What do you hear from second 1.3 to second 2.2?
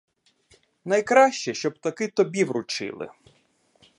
щоб таки